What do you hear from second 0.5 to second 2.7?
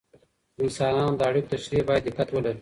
د انسانانو د اړیکو تشریح باید دقت ولري.